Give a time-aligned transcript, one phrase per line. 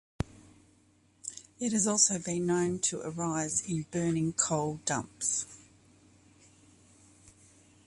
[1.59, 5.45] It has also been known to arise in burning coal dumps.